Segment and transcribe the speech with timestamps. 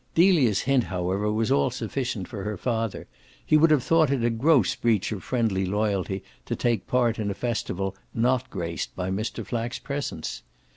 [0.15, 3.05] Delia's hint however was all sufficient for her father;
[3.45, 7.29] he would have thought it a gross breach of friendly loyalty to take part in
[7.29, 9.45] a festival not graced by Mr.
[9.45, 10.41] Flack's presence.